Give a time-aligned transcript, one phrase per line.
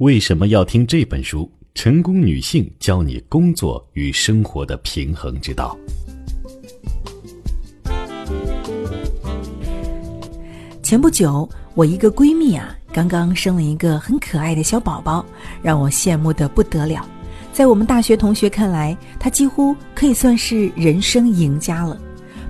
[0.00, 1.50] 为什么要听这本书？
[1.74, 5.76] 成功女性教你工作与生活的平衡之道。
[10.82, 15.22] 前不久，我一个闺蜜啊，刚刚生了一个很可爱的小宝宝，
[15.60, 17.06] 让我羡慕的不得了。
[17.52, 22.00] 在我们大学同学看来，她几乎可以算是人生赢家了。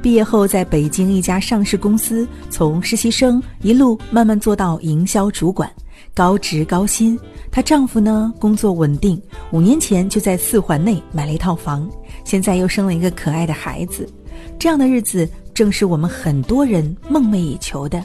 [0.01, 5.69] 毕业后，在北京一家上市公司，从实习生一路慢慢做到营销主管。
[6.15, 7.19] 高职高薪，
[7.51, 9.21] 她丈夫呢工作稳定，
[9.53, 11.89] 五年前就在四环内买了一套房，
[12.25, 14.09] 现在又生了一个可爱的孩子，
[14.59, 18.05] 这样的日子正是我们很多人梦寐以求的。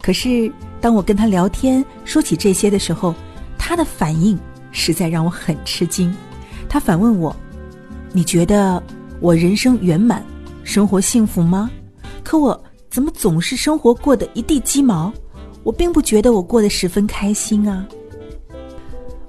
[0.00, 0.50] 可是
[0.80, 3.14] 当我跟她聊天说起这些的时候，
[3.58, 4.38] 她的反应
[4.72, 6.14] 实在让我很吃惊。
[6.68, 7.34] 她反问我
[8.12, 8.82] ：“你觉得
[9.20, 10.24] 我人生圆满，
[10.64, 11.70] 生活幸福吗？
[12.22, 12.58] 可我
[12.88, 15.12] 怎么总是生活过得一地鸡毛？”
[15.62, 17.86] 我并不觉得我过得十分开心啊。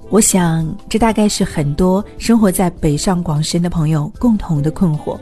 [0.08, 5.18] 我想，这大概是很多生活在北上广深的朋友共同的困惑。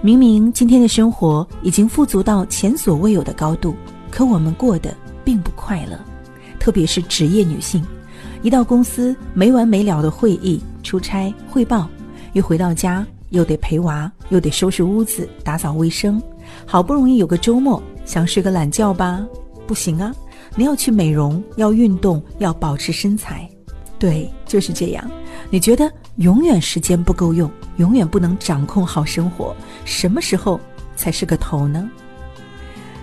[0.00, 3.74] 明明今天的生活已经富足到前所未有的高度，
[4.10, 5.98] 可我们过得并不快乐。
[6.58, 7.84] 特别是职业女性，
[8.40, 11.88] 一到公司没完没了的会议、出差、汇报，
[12.32, 16.20] 一回到家又得陪娃，又得收拾屋子、打扫卫生。
[16.64, 19.24] 好不容易有个周末，想睡个懒觉吧，
[19.66, 20.14] 不行啊。
[20.54, 23.48] 你要去美容，要运动，要保持身材，
[23.98, 25.10] 对，就是这样。
[25.50, 30.60] 你觉得永远时间不够用，永远不能掌控好生活，什么时候
[30.94, 31.90] 才是个头呢？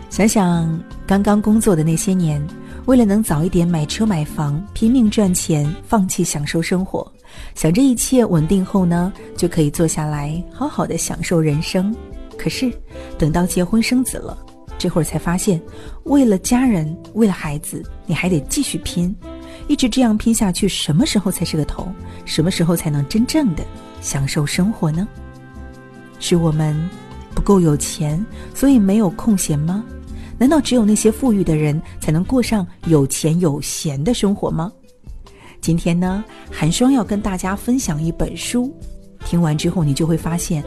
[0.09, 2.45] 想想刚刚工作的那些年，
[2.86, 7.11] 为了能早一点买车买房，拼命赚钱，放弃享受生活，
[7.56, 11.95] 想着一切稳定后呢，就可以坐下来好好的享受人生。
[12.38, 12.72] 可是，
[13.17, 14.38] 等到结婚生子了。
[14.80, 15.61] 这会儿才发现，
[16.05, 19.13] 为了家人，为了孩子，你还得继续拼，
[19.67, 21.85] 一直这样拼下去，什么时候才是个头？
[22.23, 23.63] 什么时候才能真正的
[24.00, 25.05] 享受生活呢？
[26.17, 26.89] 是我们
[27.35, 28.25] 不够有钱，
[28.56, 29.84] 所以没有空闲吗？
[30.38, 34.72] 难道只有那些富裕的人才能过上有钱有闲的生活吗？
[35.59, 38.73] 今天呢，寒霜要跟大家分享一本书，
[39.25, 40.63] 听完之后你就会发现，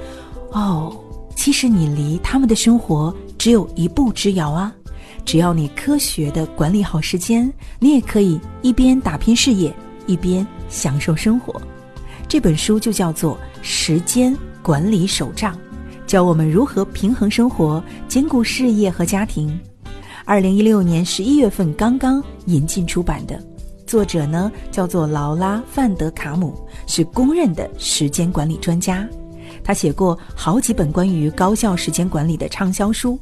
[0.51, 0.95] 哦。
[1.43, 4.73] 其实你离他们的生活只有一步之遥啊！
[5.25, 9.75] 只要你科学的管理好时间，你也可以一边打拼事业，
[10.07, 11.61] 一边享受生活。
[12.29, 15.53] 这本书就叫做《时间管理手账》，
[16.07, 19.59] 教我们如何平衡生活，兼顾事业和家庭。
[20.25, 23.43] 二零一六年十一月份刚刚引进出版的，
[23.85, 26.55] 作者呢叫做劳拉·范德卡姆，
[26.87, 29.05] 是公认的时间管理专家。
[29.63, 33.19] 他写过好几本关于高效时间管理的畅销书，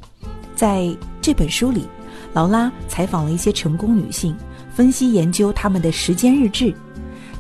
[0.55, 1.87] 在这本书里，
[2.33, 4.37] 劳拉采访了一些成功女性，
[4.75, 6.75] 分析研究她们的时间日志。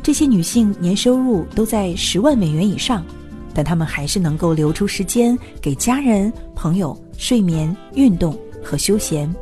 [0.02, 3.04] 这些女性年收入都在十万美元以上，
[3.52, 9.32] 但她们还是能够留出时间给家人、朋友、睡眠、运动和休闲。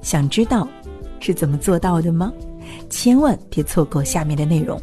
[0.00, 0.68] 想知道
[1.18, 2.32] 是怎么做到的吗？
[2.88, 4.80] 千万别错过下面的内容。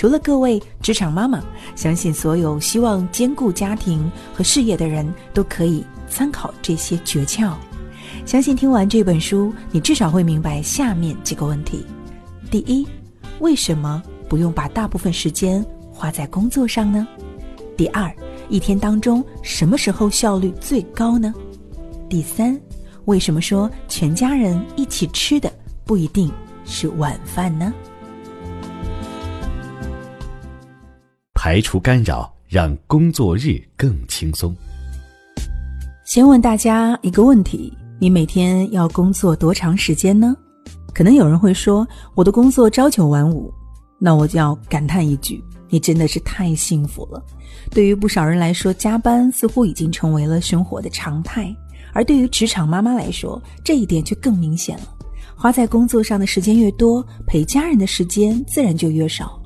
[0.00, 1.44] 除了各位职场妈妈，
[1.76, 7.52] 相信所有希望兼顾家庭和事业的人都可以参考这些诀窍。
[8.24, 11.84] 相信听完这本书，你至少会明白下面几个问题：
[12.50, 12.88] 第一，
[13.40, 15.62] 为什么不用把大部分时间
[15.92, 17.06] 花在工作上呢？
[17.76, 18.10] 第二，
[18.48, 21.34] 一天当中什么时候效率最高呢？
[22.08, 22.58] 第三，
[23.04, 25.52] 为什么说全家人一起吃的
[25.84, 26.32] 不一定
[26.64, 27.70] 是晚饭呢？
[31.42, 34.54] 排除干扰，让工作日更轻松。
[36.04, 40.36] 先问大家一个问题：你每天要工作多长时间呢？
[40.92, 43.50] 可能有人会说，我的工作朝九晚五。
[43.98, 47.24] 那我就要感叹一句：你真的是太幸福了。
[47.70, 51.50] 对于不少人来说，加班似乎已经成为了生活的常态，
[51.94, 54.94] 而对于职场妈妈来说，这一点就更明显了。
[55.34, 59.39] 花在工作上的时间越多，陪家人的时间自然就越少。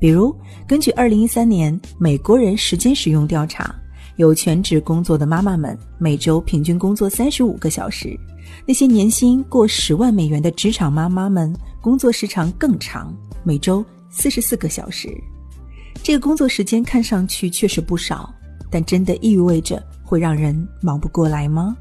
[0.00, 0.34] 比如，
[0.66, 3.74] 根据二零一三年美国人时间使用调查，
[4.16, 8.18] 有全职工作的妈妈们每周平均工作三十五个小时；
[8.66, 13.14] 那些年薪过十万美元的职场妈妈们，工作时长更长，
[13.44, 15.14] 每周四十四个小时。
[16.02, 18.32] 这个工作时间看上去确实不少，
[18.70, 21.76] 但真的意味着会让人忙不过来吗？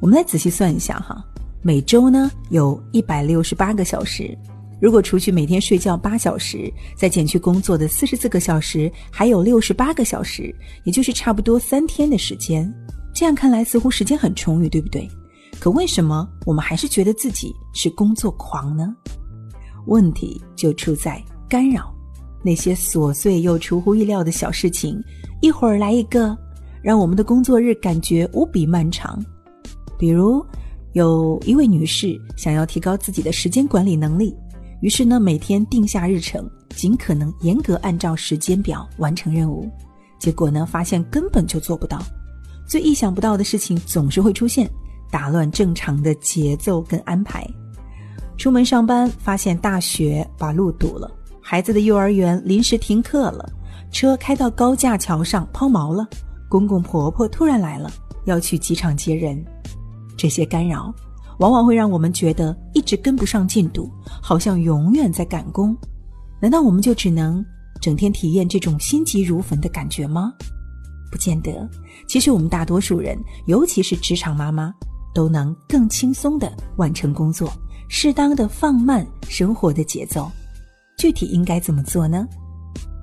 [0.00, 1.24] 我们来仔细算一下哈，
[1.62, 4.36] 每周呢有一百六十八个小时。
[4.80, 12.72] 如果除去每天睡觉八小时，再减去工作的四十四个小时，还有六十八个小时，也就是差不多三天的时间。
[13.14, 15.08] 这样看来似乎时间很充裕，对不对？
[15.58, 18.94] 可为什么我们还是觉得自己是工作狂呢？
[19.86, 21.90] 问题就出在干扰。
[22.44, 25.02] 那些琐碎又出乎意料的小事情，
[25.40, 26.36] 一会儿来一个，
[26.82, 29.24] 让我们的工作日感觉无比漫长。
[29.98, 30.44] 比如，
[30.92, 34.36] 有一位女士想要提高自己的时间管理能力，
[34.80, 39.70] 于是呢，每天定下日程，尽可能严格按照时间表完成任务。
[40.18, 42.02] 结果呢，发现根本就做不到。
[42.66, 44.68] 最意想不到的事情总是会出现，
[45.10, 47.46] 打乱正常的节奏跟安排。
[48.36, 51.10] 出门上班，发现大雪把路堵了。
[51.40, 53.48] 孩子的幼儿园临时停课了，
[53.90, 56.06] 车开到高架桥上抛锚了，
[56.48, 57.90] 公公婆婆突然来了，
[58.24, 59.42] 要去机场接人。
[60.16, 60.92] 这些干扰，
[61.38, 63.90] 往往会让我们觉得一直跟不上进度，
[64.22, 65.76] 好像永远在赶工。
[66.40, 67.44] 难道我们就只能
[67.80, 70.32] 整天体验这种心急如焚的感觉吗？
[71.10, 71.68] 不见得。
[72.08, 74.72] 其实我们大多数人，尤其是职场妈妈，
[75.14, 77.50] 都能更轻松的完成工作，
[77.88, 80.30] 适当的放慢生活的节奏。
[80.98, 82.26] 具体应该怎么做呢？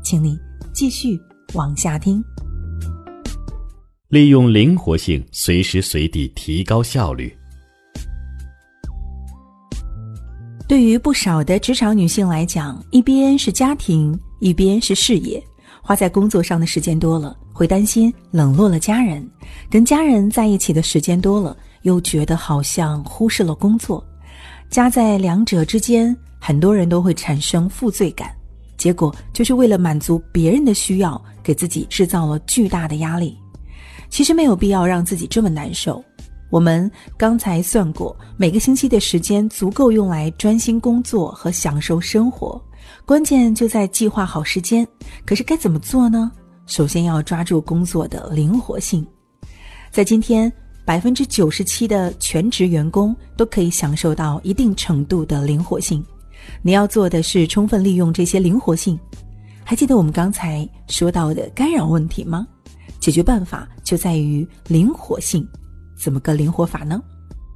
[0.04, 0.38] 请你
[0.74, 1.20] 继续
[1.54, 2.24] 往下听。
[4.10, 7.36] 利用灵活性，随时随地提高效率。
[10.68, 15.44] 对于不少的职场女性来讲，一边是家庭，一边是事业，
[15.82, 19.22] 花在工作上的时间多了，会担心冷落了家人；
[19.70, 24.04] 跟家人在一起的时间多了，又觉得好像忽视了工作。
[24.70, 26.16] 夹在两者之间。
[26.46, 28.36] 很多人都会产生负罪感，
[28.76, 33.38] 结果就是为了满足别人的需要，给自己制造了巨大的压力。
[34.10, 36.04] 其实没有必要让自己这么难受。
[36.54, 42.64] 我们刚才算过，每个星期的时间足够用来专心工作和享受生活，
[43.08, 44.88] 关键就在计划好时间。
[45.26, 46.32] 可是该怎么做呢？
[46.68, 49.04] 首先要抓住工作的灵活性。
[49.90, 50.54] 在今天。
[50.86, 56.04] 百分之九十七的全职员工都可以享受到一定程度的灵活性。
[56.62, 59.00] 你要做的是充分利用这些灵活性。
[59.64, 62.46] 还记得我们刚才说到的干扰问题吗？
[63.00, 65.48] 解决办法就在于灵活性。
[65.96, 67.02] 怎么个灵活法呢？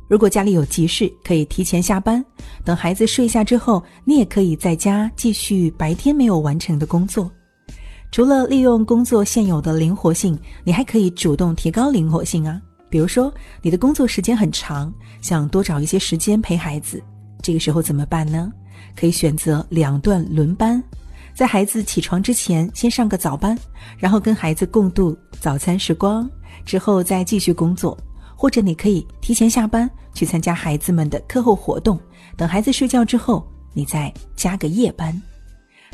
[0.10, 2.24] 如果家里有急事，可以提前下班，
[2.63, 7.30] 等孩子睡下之后，你也可以在家继续白天没有完成的工作。
[8.10, 12.62] 除了利用工作现有的灵活性，你还可以主动提高灵活性啊。
[12.89, 17.04] 比如说，你的工作时间很长，想多找一些时间陪孩子，
[17.42, 18.50] 这个时候怎么办呢？
[18.95, 20.81] 可以选择两段轮班，
[21.36, 23.60] 在孩子起床之前先上个早班，
[23.98, 26.30] 然后跟孩子共度早餐时光，
[26.63, 27.98] 之后再继续工作。
[28.38, 32.00] 或者你可以提前下班去参加孩子们的课后活动，
[32.38, 35.19] 等孩子睡觉之后，你再加个夜班。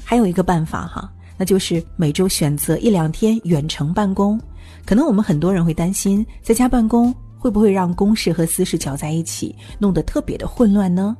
[0.03, 4.39] 还有一个办法哈，那就是每周选择一两天远程办公。
[4.85, 11.15] 可能我们很多人会担心，在家办公会不会让公事和私事搅在一起，弄得特别的混乱呢？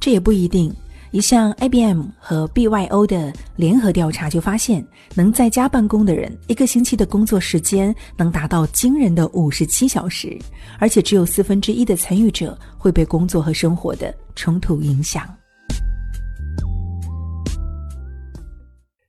[0.00, 0.74] 这也不一定。
[1.12, 10.38] 一项 IBM 和 BYO 的联合调查就发现，能在家办公的人，一个星期的工作时间能达到惊人的五十七小时，
[10.78, 15.28] 而且只有四分之一的参与者会被工作和生活的冲突影响。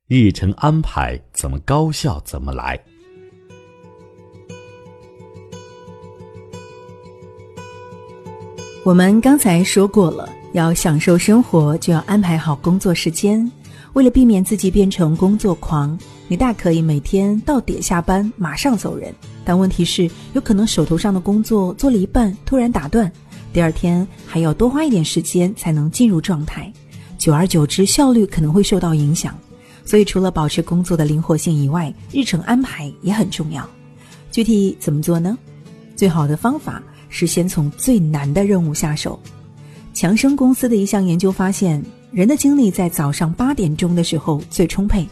[0.08, 2.76] 日程安排怎么高效怎么来。
[8.84, 13.50] 我们刚才说过了，要享受生活，就要安排好工作时间。
[13.94, 15.98] 为了避免自己变成工作狂，
[16.28, 19.14] 你大可以每天到点下班马上走人。
[19.44, 23.10] 但问题是，有可能手头上的工作做了一半突然打断，
[23.52, 26.70] 第二天还要多花一点时间才能进入状态，
[27.16, 29.36] 久而久之效率可能会受到影响。
[29.84, 33.66] 所以，除了保持工作的灵活性以外，日程安排也很重要。
[34.30, 35.36] 具体怎么做呢？
[35.96, 36.82] 最好的方法。
[37.14, 39.20] 是先从最难的任务下手。
[39.94, 45.06] 强生公司的一项研究发现，人的精力在早上八点钟的时候最充沛，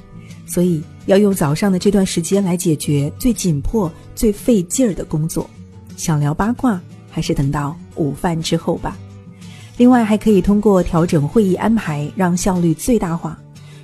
[0.46, 5.48] 所以要用早上的这段时间来解决最紧迫、最费劲儿的工作。
[5.96, 8.96] 想聊八卦，还是等到午饭之后吧。
[9.76, 13.38] 另外，还可以通过调整会议安排，让效率最大化。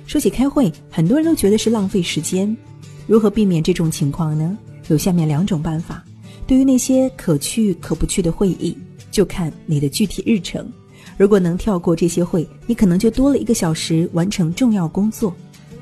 [0.07, 2.55] 说起开会，很多人都觉得是浪费时间。
[3.05, 4.57] 如何避免这种情况呢？
[4.87, 6.03] 有下面两种办法。
[6.45, 8.75] 对于那些可去可不去的会议，
[9.11, 10.67] 就看你的具体日程。
[11.17, 15.33] 如果能跳过这些会，你可能就多了一个小时完成重要工作；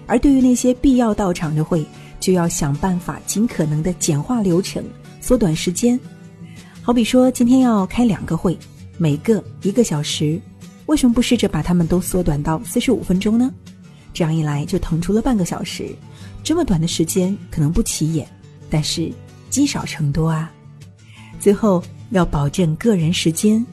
[0.07, 1.85] 而对于那些必要到场的会，
[2.21, 4.83] 就要想办法尽可能的简化流程，
[5.19, 5.99] 缩短时间。
[6.81, 8.57] 好比说，今天要开两个会，
[8.97, 10.39] 每个一个小时，
[10.85, 13.51] 为什么不试着把它们都缩短到四十五分钟呢？
[14.13, 15.89] 这样一来，就腾出了半个小时。
[16.43, 18.25] 这么短的时间可能不起眼，
[18.69, 19.11] 但是
[19.49, 20.49] 积少成多啊。
[21.39, 23.65] 最后要保证个人时间，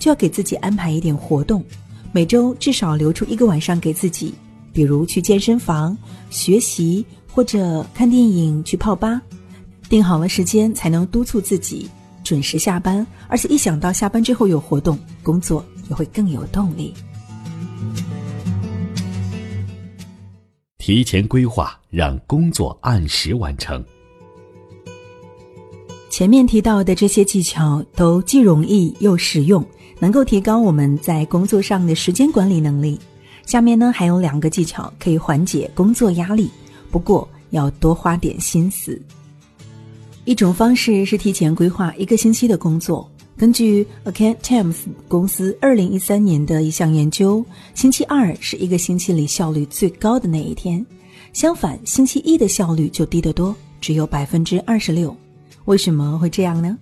[0.00, 1.64] 就要给自己安排一点活动，
[2.10, 4.34] 每周至少留出一个晚上给自己，
[4.72, 5.96] 比如去健身房
[6.30, 9.20] 学习，或者看电影、去泡吧。
[9.88, 11.88] 定好了时间，才能督促自己
[12.24, 13.06] 准时下班。
[13.28, 16.94] 而且一想到下班之后有活动，工作也会更有动力。
[20.78, 23.84] 提前规划，让工作按时完成。
[26.08, 29.64] 前面提到的这些技巧都既容易又实用，
[30.00, 32.98] 能够提高我们在工作上的时间管理能力。
[33.46, 36.50] 下面呢还有两个技巧可以缓解工作压力，
[36.90, 39.00] 不过要多花点心思。
[40.24, 43.08] 一种方式是提前规划一个星期的工作。
[43.36, 44.74] 根据 Academy
[45.08, 47.42] 公司二零一三年的一项研究，
[47.74, 50.84] 星期二是一个星期里效率最高的那一天，
[51.32, 55.16] 相反，星期一的效率就低得多，只有百分之二十六。
[55.64, 56.76] 为什么会这样呢？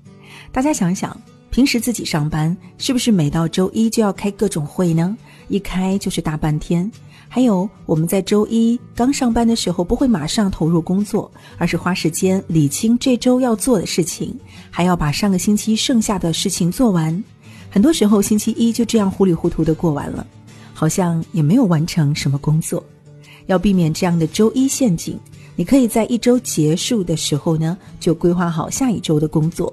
[0.50, 1.16] 大家想想，
[1.50, 5.16] 平时自己上班是不是每到周一就要开各种会呢？
[5.48, 6.90] 一开就是大半天。
[7.30, 14.34] 还有，我们在周一刚上班的时候，不会马上投入工作，而是花时间理清这周要做的事情，
[14.70, 17.22] 还要把上个星期剩下的事情做完。
[17.70, 20.26] 很多时候，星期一就这样糊里糊涂的过完了，
[20.72, 22.82] 好像也没有完成什么工作。
[23.46, 25.18] 要避免这样的周一陷阱，
[25.54, 29.70] 你可以在一周结束的时候呢，就规划好下一周的工作，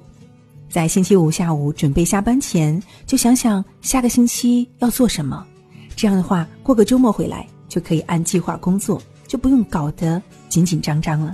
[0.76, 5.48] 在星期五下午准备下班前，就想想下个星期要做什么。
[5.96, 11.34] 这样的话，过个周末回来就可以按计划工作，就不用搞得紧紧张张了。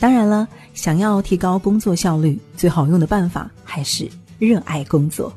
[0.00, 5.32] 当然了，想要提高工作效率，最好用的办法还是热爱工作。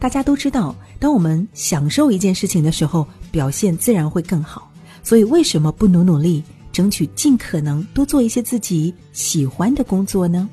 [0.00, 4.68] 大家都知道，当我们享受一件事情的时候，表现自然会更好。
[5.04, 10.48] 所以，为什么不努努力，争取尽可能多做一些自己喜欢的工作呢？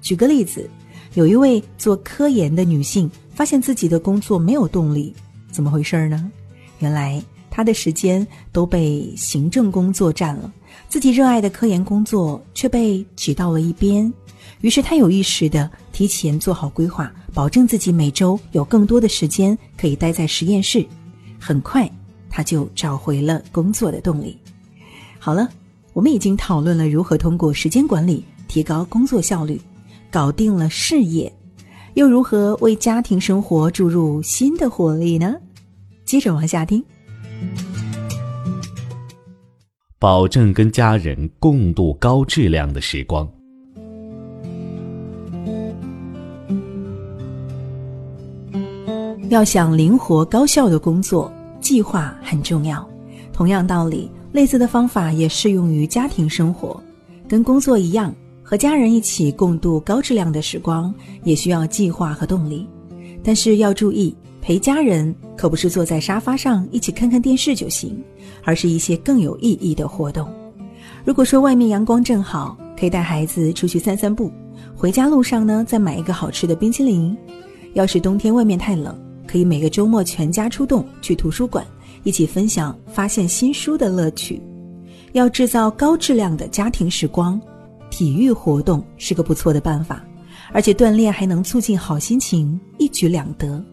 [0.00, 0.68] 举个例子，
[1.16, 5.14] 有一位做科研的女性，发现自己的工作没有动力，
[5.50, 6.30] 怎么回事呢？
[6.80, 10.52] 原来她的时间都被行政工作占了，
[10.90, 14.12] 自己热爱的科研工作却被挤到了一边。
[14.60, 20.84] 于是她有意识的提前做好规划，保证自己每周有更多的时间可以待在实验室。
[21.40, 21.90] 很快，
[22.28, 24.36] 她就找回了工作的动力。
[25.18, 25.48] 好了，
[25.94, 29.58] 我们已经讨论了如何通过时间管理提高工作效率，
[30.10, 31.32] 搞定了事业，
[31.94, 35.36] 又如何为家庭生活注入新的活力呢？
[36.04, 36.82] 接着往下听，
[39.98, 43.28] 保证跟家人共度高质量的时光。
[49.28, 52.88] 要想灵活高效的工作，计划很重要。
[53.32, 56.80] 同样道理，类似的方法也适用于家庭生活。
[57.28, 58.14] 跟工作一样，
[58.48, 62.64] 和家人一起共度高质量的时光，也需要计划和动力。
[63.24, 64.16] 但是要注意。
[64.40, 68.00] 陪家人可不是坐在沙发上一起看看电视就行，
[68.44, 70.32] 而是一些更有意义的活动。
[71.04, 74.30] 如果说外面阳光正好，可以带孩子出去散散步；
[74.76, 77.16] 回家路上呢，再买一个好吃的冰淇淋。
[77.74, 81.66] 要是冬天外面太冷，可以每个周末全家出动去图书馆，
[82.04, 84.40] 一起分享发现新书的乐趣。
[85.10, 87.40] 要制造高质量的家庭时光，
[87.96, 90.04] 体育活动是个不错的办法，
[90.52, 93.64] 而且锻炼还能促进好心情，一举两得。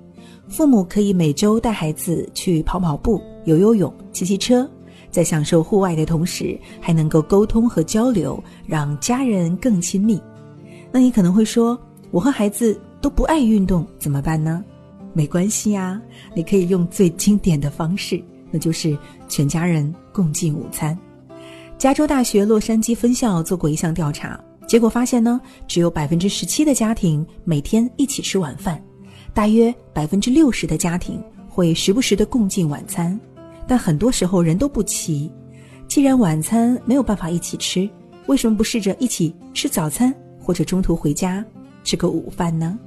[0.48, 4.66] 父母可以每周带孩子去跑跑步、游游泳、骑骑车，
[5.12, 10.18] 在享受户外的同时，还能够沟通和交流，让家人更亲密。
[10.90, 11.78] 那你可能会说，
[12.10, 14.64] 我和孩子都不爱运动，怎么办呢？
[15.12, 16.02] 没关系呀，
[16.34, 20.98] 你可以用最经典的方式，那就是全家人共进午餐。
[21.84, 28.82] 加州大学洛杉矶分校做过一项调查，结果发现呢，只有百分之十七的家庭每天一起吃晚饭。
[29.34, 33.20] 大约百分之六十的家庭会时不时的共进晚餐，
[33.68, 35.30] 但很多时候人都不齐。
[35.86, 37.90] 既然晚餐没有办法一起吃，
[38.28, 41.44] 为什么不试着一起吃早餐，或者中途回家
[41.84, 42.80] 吃个午饭呢？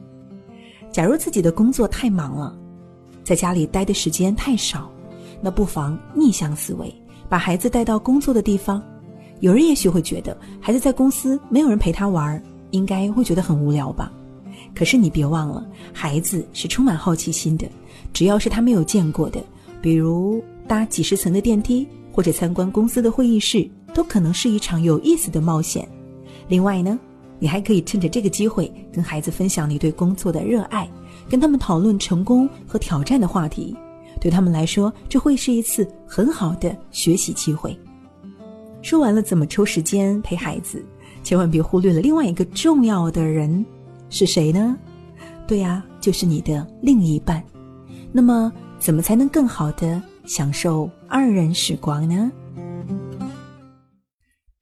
[0.91, 2.59] 假如自己的工作太忙了，
[3.23, 4.91] 在家里待的时间太少，
[5.43, 6.91] 那不妨逆向思维，
[7.29, 8.83] 把孩子带到工作的地方。
[9.41, 14.11] 有人也许会觉得，孩子在公司没有人陪他玩，应该会觉得很无聊吧。
[14.75, 17.67] 可是你别忘了，孩子是充满好奇心的，
[18.13, 19.43] 只要是他没有见过的，
[19.83, 25.87] 比如搭几十层的电梯或者参观公司的会议室，都可能是一场有意思的冒险。
[26.49, 26.99] 另外呢，
[27.39, 30.89] 你还可以趁着这个机会跟孩子分享你对工作的热爱，
[31.29, 33.77] 跟他们讨论成功和挑战的话题，
[34.21, 37.79] 对他们来说，这会是一次很好的学习机会。
[38.83, 40.85] 说完了怎么抽时间陪孩子，
[41.23, 43.65] 千万别忽略了另外一个重要的人。
[44.09, 44.77] 是谁呢？
[45.49, 47.43] 对呀，就是你的另一半。
[48.13, 52.31] 那么，怎么才能更好的享受二人时光呢？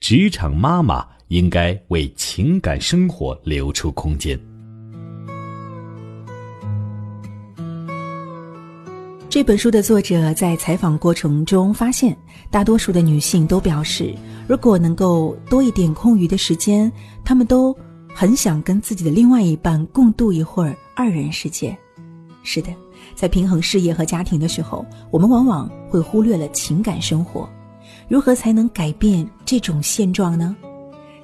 [0.01, 4.39] 职场妈妈应该为情感生活留出空间。
[9.35, 12.17] 这本书的作者在采访过程中发现，
[12.53, 14.15] 大多数的女性都表示，
[14.47, 16.91] 如果能够多一点空余的时间，
[17.25, 17.77] 她们都
[18.15, 21.77] 很想跟自己的另外一半共度一会儿二人世界。
[22.45, 22.69] 是的，
[23.17, 27.51] 在平衡事业和家庭的时候，我们往往会忽略了情感生活。
[28.07, 30.55] 如何才能改变这种现状呢？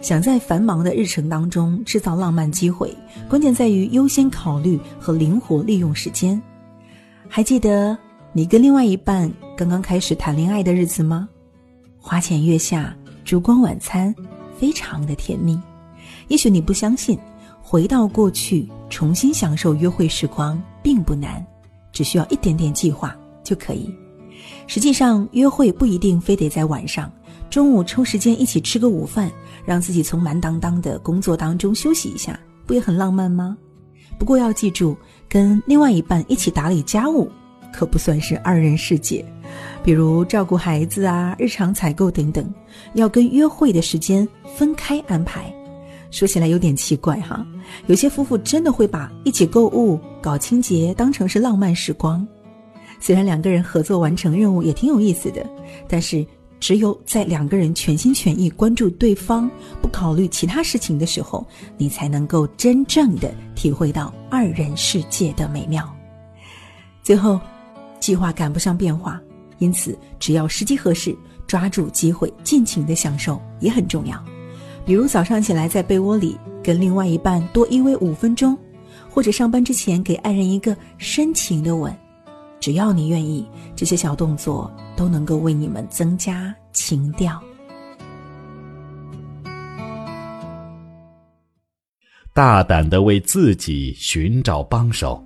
[0.00, 2.92] 想在繁忙的日程当中制造浪漫机会，
[3.28, 6.42] 关键在于优先考虑和灵活利用时间。
[7.32, 7.96] 还记得
[8.32, 11.28] 你跟另外一半刚刚开始谈恋爱的日子吗？
[11.96, 12.92] 花前月下，
[13.24, 14.12] 烛光晚餐，
[14.58, 15.56] 非常的甜蜜。
[16.26, 17.16] 也许你不相信，
[17.62, 21.46] 回到过去，重新享受约会时光并不难，
[21.92, 23.94] 只需要一点点计划就可以。
[24.66, 27.12] 实际上，约会不一定非得在晚上，
[27.48, 29.30] 中午抽时间一起吃个午饭，
[29.64, 33.56] 让自己从满当当的工作当中休息一下，不也很浪漫吗？
[34.18, 34.96] 不过要记住。
[35.30, 37.30] 跟另外一半一起打理家务，
[37.72, 39.24] 可不算是二人世界。
[39.82, 42.52] 比如照顾孩子啊、日常采购等等，
[42.94, 45.54] 要跟约会的时间分开安排。
[46.10, 47.46] 说起来有点奇怪哈，
[47.86, 52.26] 有些夫妇真的会把一起购物、搞清洁当成是浪漫时光。
[52.98, 55.48] 虽然两个人合作完成任务也挺有意思的，
[55.86, 56.26] 但是。
[56.60, 59.50] 只有在两个人全心全意关注对方，
[59.80, 61.44] 不考虑其他事情的时候，
[61.78, 65.90] 你才能够真正的体会到二人世界的美妙。
[67.02, 67.40] 最后，
[67.98, 69.18] 计划赶不上变化，
[69.58, 74.22] 因此只要时机合适，抓住机会尽情的享受也很重要。
[74.84, 78.56] 比如早上起来在被窝里跟另外一半多依偎五分钟，
[79.08, 81.90] 或者上班之前给爱人一个深情的吻。
[82.60, 87.40] 只要你愿意，这些小动作都能够为你们增加情调。
[92.32, 95.22] 大胆的为自己寻找帮手。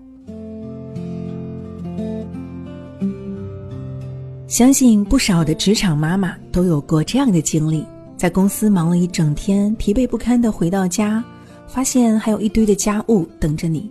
[4.46, 7.84] 相信不少的职场妈妈都有过这样的经历：
[8.16, 11.22] 在公司忙了一整天，疲惫不堪的回到家，
[11.66, 13.90] 发现还有一堆的家务等着你。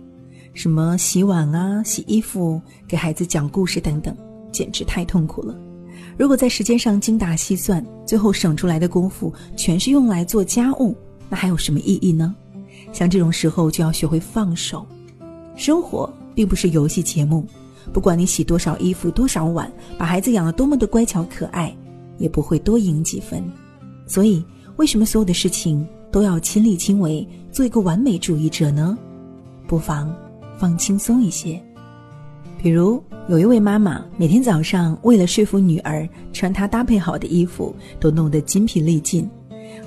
[0.54, 4.16] 什么洗碗啊、洗衣服、给孩子讲故事等等，
[4.52, 5.54] 简直太痛苦了。
[6.16, 10.96] 如果在时间上精打细算，最后省出来的功夫全是用来做家务，
[11.28, 12.34] 那还有什么意义呢？
[12.92, 14.86] 像这种时候就要学会放手。
[15.56, 17.44] 生活并不是游戏节目，
[17.92, 21.76] 不管你洗多少衣服、多少碗，把孩子养得多么的乖巧可爱，
[22.16, 23.42] 也不会多赢几分。
[24.06, 24.44] 所以，
[24.76, 28.96] 为什么所有的事情都要亲力亲为，做一个完美主义者呢？
[29.66, 30.14] 不妨。
[30.58, 31.62] 放轻松一些，
[32.62, 39.28] 比如有一位妈妈，每天早上为了说服女儿穿她搭配好的衣服，都弄得筋疲力尽。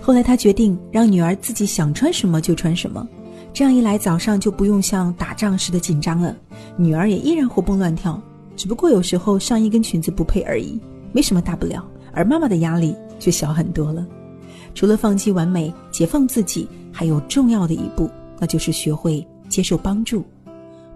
[0.01, 3.08] 后来她决定让女儿自己想穿什么就穿什么，
[3.53, 6.36] 这样一来早上就不用像打仗似的紧张了，
[6.75, 8.21] 女儿也依然活蹦乱跳。
[8.56, 10.80] 只不过有时候上衣跟裙子不配而已，
[11.12, 11.86] 没什么大不了。
[12.12, 14.06] 而妈妈的压力却小很多了。
[14.73, 20.25] 除了放弃完美、解放自己，还有重要的一步，那就是学会接受帮助。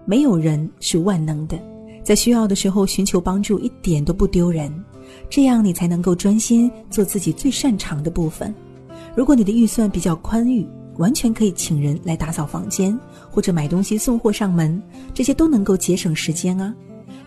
[0.04, 1.58] 没有人是万能的，
[2.02, 4.72] 在需要的时候寻求帮助一点都不丢人，
[5.30, 8.54] 这样你才能够专心做自己最擅长的部分。
[9.14, 10.66] 如果你的预算比较宽裕，
[10.98, 12.98] 完全可以请人来打扫房间，
[13.30, 14.82] 或者买东西送货上门，
[15.14, 16.74] 这些都能够节省时间啊。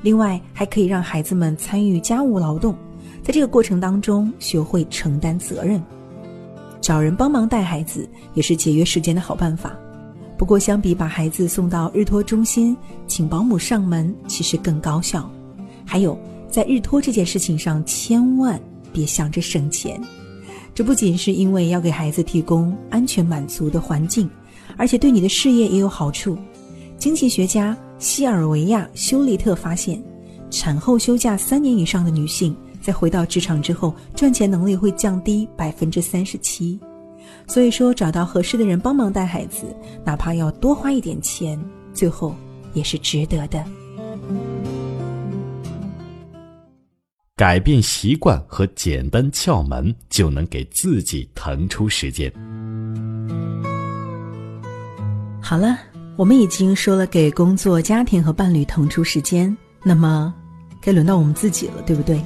[0.02, 2.76] 另外，还可以让孩子们参与家务劳动，
[3.24, 5.82] 在这个过程当中学会承担责任，
[6.80, 9.76] 找人帮忙带孩子也是节约时间的好办法。
[10.38, 12.76] 不过，相比把孩子送到日托中心，
[13.08, 15.30] 请保姆上门其实更高效。
[15.86, 16.18] 还有，
[16.50, 18.60] 在日托这件事情上，千万
[18.92, 20.02] 别想着省钱。
[20.74, 24.30] 这不仅是因为要给孩子提供安全满足的环境，
[24.76, 26.38] 而且对你的事业也有好处。
[26.98, 30.04] 经济学家西尔维亚·休利特发现，
[30.52, 36.78] 产后休假三年以上的女性，在回到职场之后，赚钱能力会降低百分之三十七。
[37.48, 39.66] 所以说，找到合适的人帮忙带孩子，
[40.04, 41.60] 哪怕要多花一点钱，
[41.94, 42.36] 最后
[42.74, 43.64] 也是值得的。
[47.36, 52.32] 改变习惯和简单窍门，就能给自己腾出时间。
[55.42, 55.78] 好了，
[56.16, 60.34] 我们已经说了给工作、家庭和伴侣腾出时间，那么
[60.82, 62.20] 该轮到我们自己了，对不对？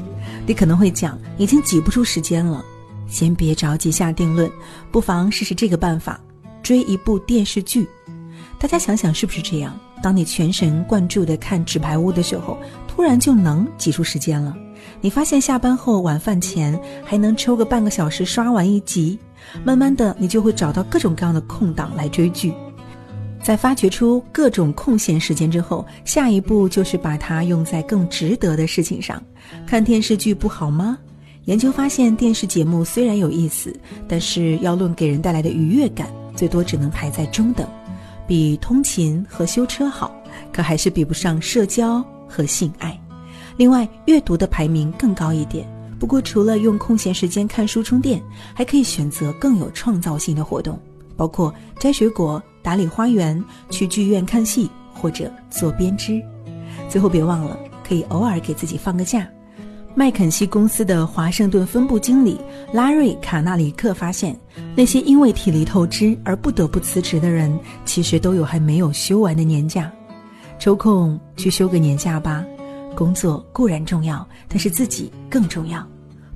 [0.48, 2.64] 你可能会讲，已经挤不出时间了。
[3.10, 4.50] 先别着急下定论，
[4.92, 6.20] 不妨试试这个办法：
[6.62, 7.88] 追一部电视剧。
[8.58, 9.78] 大家想想是不是这样？
[10.02, 14.56] 当你全神贯注的看《纸牌屋》的时候，突然就能挤出时间了。
[15.02, 19.20] 你发现下班后晚饭前还能抽个半个小时刷完一集，
[19.64, 22.54] 慢慢的你就会找到各种各样的空档来追剧。
[23.42, 29.22] 在发掘出各种空闲时间之后，下一步就是把它用在更值得的事情上。
[29.66, 30.98] 看电视剧不好吗？
[31.50, 33.76] 研究发现，电视节目虽然有意思，
[34.08, 37.68] 但是要论给人带来的愉悦感，最多只能排在中等，
[38.28, 40.16] 比通勤和修车好，
[40.54, 42.96] 可还是比不上社交和性爱。
[43.58, 45.68] 另外，阅读的排名更高一点。
[46.00, 48.22] 不过，除了用空闲时间看书充电，
[48.54, 50.80] 还可以选择更有创造性的活动，
[51.18, 52.40] 包括摘水果。
[52.62, 56.22] 打理花园，去剧院看戏，或者做编织。
[56.88, 59.28] 最后别忘了，可以偶尔给自己放个假。
[59.96, 62.40] 麦肯锡公司的华盛顿分部经理
[62.72, 64.40] 拉瑞·卡纳里克发现，
[64.76, 69.92] 那些因为体力透支而不得不辞职的人，其实都有还没有休完的年假。
[70.58, 72.46] 抽空去休个年假吧。
[72.96, 75.86] 工作固然重要，但是自己更重要。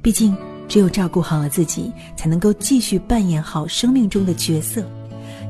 [0.02, 0.36] 毕竟，
[0.68, 4.86] 只有照顾好了自己，才能够继续扮演好生命中的角色。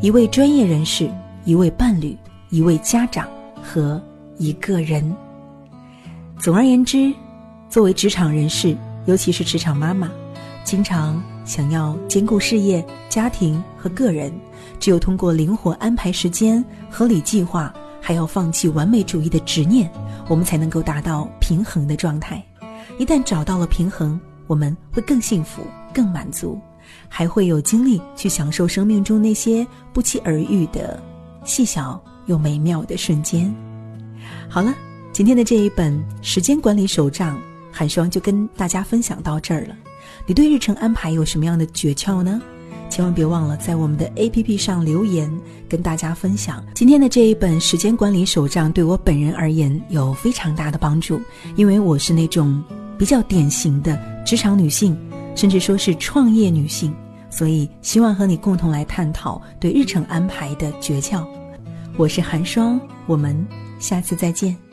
[0.01, 1.09] 一位专业人士，
[1.45, 2.17] 一位伴侣，
[2.49, 3.27] 一位家长
[3.61, 4.01] 和
[4.37, 5.15] 一个人。
[6.39, 7.13] 总而言之，
[7.73, 10.07] 作为职场人士，尤其是职场妈妈，
[10.63, 14.31] 经常想要兼顾事业、家庭和个人，
[14.79, 19.91] 只有通过灵活安排时间、合理计划，还要放弃完美主义的执念，
[20.29, 22.45] 我们才能够达到平衡的状态。
[22.99, 26.61] 一旦找到了平衡，我们会更幸福、更满足。
[27.09, 31.01] 还会有精力去享受生命中那些不期而遇的
[31.43, 33.51] 细小又美妙的瞬间。
[34.47, 34.71] 好了，
[35.11, 37.35] 今天的这一本时间管理手账，
[37.73, 39.75] 寒霜就跟大家分享到这儿了。
[40.25, 42.41] 你对日程安排有什么样的诀窍呢？
[42.89, 45.29] 千万别忘了在我们的 APP 上留言，
[45.67, 46.63] 跟大家分享。
[46.75, 51.19] 今天的这一本时间管理手账对我本人而言有非常大的帮助，
[51.55, 52.63] 因为我是那种
[52.97, 54.95] 比较典型的职场女性。
[55.35, 56.93] 甚至说是创业女性，
[57.27, 61.25] 所以希望和你共同来探讨对日程安排的诀窍。
[61.97, 63.35] 我是寒霜，我们
[63.79, 64.72] 下次再见。